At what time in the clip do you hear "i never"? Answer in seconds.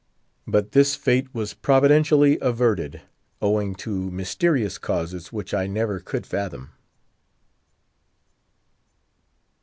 5.53-5.99